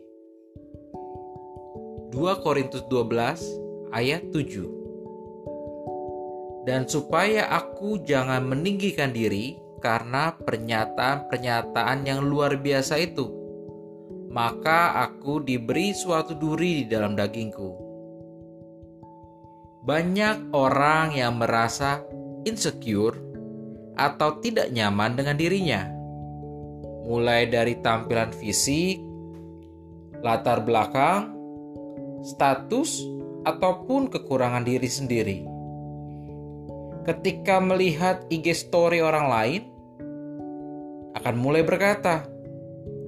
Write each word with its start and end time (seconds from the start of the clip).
2 2.14 2.46
Korintus 2.46 2.86
12 2.86 3.90
ayat 3.90 4.22
7 4.30 6.70
Dan 6.70 6.86
supaya 6.86 7.50
aku 7.50 8.06
jangan 8.06 8.46
meninggikan 8.46 9.10
diri 9.10 9.58
karena 9.82 10.38
pernyataan-pernyataan 10.38 12.06
yang 12.06 12.22
luar 12.22 12.62
biasa 12.62 13.02
itu 13.02 13.26
maka 14.30 15.10
aku 15.10 15.42
diberi 15.42 15.90
suatu 15.90 16.38
duri 16.38 16.86
di 16.86 16.94
dalam 16.94 17.18
dagingku 17.18 17.89
banyak 19.90 20.54
orang 20.54 21.18
yang 21.18 21.42
merasa 21.42 22.06
insecure 22.46 23.18
atau 23.98 24.38
tidak 24.38 24.70
nyaman 24.70 25.18
dengan 25.18 25.34
dirinya, 25.34 25.90
mulai 27.10 27.50
dari 27.50 27.74
tampilan 27.82 28.30
fisik, 28.30 29.02
latar 30.22 30.62
belakang, 30.62 31.34
status, 32.22 33.02
ataupun 33.50 34.14
kekurangan 34.14 34.62
diri 34.62 34.86
sendiri. 34.86 35.38
Ketika 37.10 37.58
melihat 37.58 38.30
IG 38.30 38.70
story 38.70 39.02
orang 39.02 39.26
lain, 39.26 39.62
akan 41.18 41.34
mulai 41.34 41.66
berkata, 41.66 42.30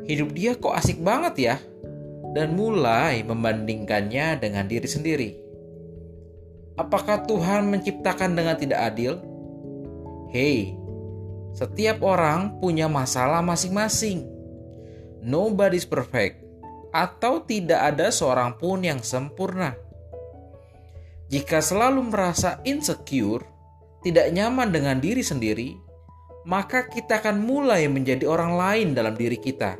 "Hidup 0.10 0.34
dia 0.34 0.58
kok 0.58 0.74
asik 0.74 0.98
banget 0.98 1.36
ya?" 1.38 1.56
dan 2.34 2.58
mulai 2.58 3.22
membandingkannya 3.22 4.42
dengan 4.42 4.66
diri 4.66 4.90
sendiri. 4.90 5.51
Apakah 6.82 7.30
Tuhan 7.30 7.70
menciptakan 7.70 8.34
dengan 8.34 8.58
tidak 8.58 8.82
adil? 8.82 9.22
Hei, 10.34 10.74
setiap 11.54 12.02
orang 12.02 12.58
punya 12.58 12.90
masalah 12.90 13.46
masing-masing. 13.46 14.26
Nobody's 15.22 15.86
perfect, 15.86 16.42
atau 16.90 17.46
tidak 17.46 17.94
ada 17.94 18.10
seorang 18.10 18.58
pun 18.58 18.82
yang 18.82 18.98
sempurna. 19.06 19.78
Jika 21.30 21.62
selalu 21.62 22.10
merasa 22.10 22.58
insecure, 22.66 23.46
tidak 24.02 24.34
nyaman 24.34 24.74
dengan 24.74 24.98
diri 24.98 25.22
sendiri, 25.22 25.78
maka 26.50 26.90
kita 26.90 27.22
akan 27.22 27.46
mulai 27.46 27.86
menjadi 27.86 28.26
orang 28.26 28.58
lain 28.58 28.88
dalam 28.98 29.14
diri 29.14 29.38
kita 29.38 29.78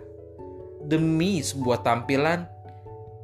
demi 0.86 1.42
sebuah 1.42 1.82
tampilan 1.82 2.46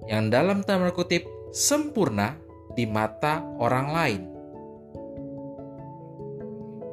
yang 0.10 0.34
dalam 0.34 0.66
tanda 0.66 0.90
kutip 0.90 1.30
sempurna 1.54 2.47
di 2.78 2.86
mata 2.86 3.42
orang 3.58 3.88
lain. 3.90 4.22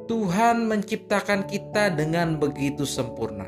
Tuhan 0.09 0.65
menciptakan 0.65 1.45
kita 1.45 1.93
dengan 1.93 2.41
begitu 2.41 2.89
sempurna. 2.89 3.45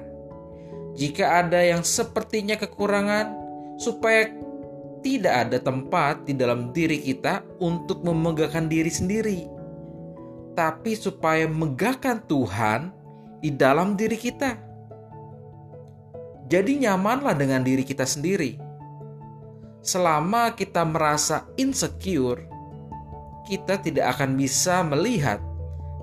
Jika 0.93 1.45
ada 1.45 1.61
yang 1.61 1.81
sepertinya 1.81 2.57
kekurangan, 2.57 3.33
supaya 3.77 4.29
tidak 5.01 5.33
ada 5.49 5.57
tempat 5.61 6.25
di 6.25 6.33
dalam 6.33 6.73
diri 6.73 7.01
kita 7.01 7.45
untuk 7.61 8.01
memegahkan 8.01 8.65
diri 8.65 8.89
sendiri, 8.89 9.39
tapi 10.57 10.97
supaya 10.97 11.45
megahkan 11.45 12.25
Tuhan 12.25 12.89
di 13.41 13.53
dalam 13.53 13.93
diri 13.93 14.17
kita. 14.17 14.57
Jadi, 16.49 16.81
nyamanlah 16.81 17.37
dengan 17.37 17.61
diri 17.61 17.85
kita 17.85 18.07
sendiri 18.07 18.66
selama 19.87 20.51
kita 20.51 20.83
merasa 20.83 21.47
insecure, 21.55 22.43
kita 23.47 23.79
tidak 23.79 24.19
akan 24.19 24.35
bisa 24.35 24.83
melihat 24.83 25.39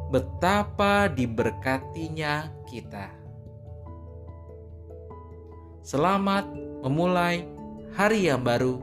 betapa 0.08 1.12
diberkatinya 1.12 2.48
kita. 2.64 3.12
Selamat 5.84 6.48
memulai 6.80 7.44
hari 7.92 8.32
yang 8.32 8.40
baru. 8.40 8.80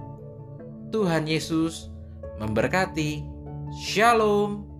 Tuhan 0.94 1.26
Yesus 1.26 1.90
memberkati. 2.38 3.26
Shalom. 3.74 4.71